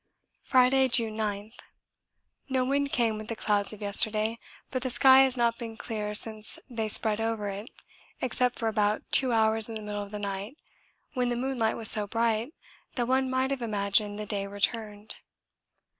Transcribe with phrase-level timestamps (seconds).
[0.41, 1.51] Friday, June 9.
[2.49, 4.39] No wind came with the clouds of yesterday,
[4.71, 7.69] but the sky has not been clear since they spread over it
[8.19, 10.57] except for about two hours in the middle of the night
[11.13, 12.51] when the moonlight was so bright
[12.95, 15.17] that one might have imagined the day returned.